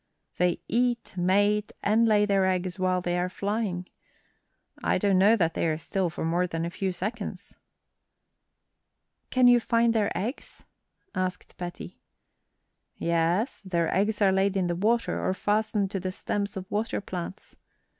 [0.39, 3.87] They eat, mate, and lay their eggs while they are flying.
[4.83, 7.53] I don't know that they are still for more than a few seconds."
[9.29, 10.63] "Can you find their eggs?"
[11.13, 12.01] asked Betty.
[12.95, 16.99] "Yes; their eggs are laid in the water or fastened to the stems of water
[16.99, 17.55] plants.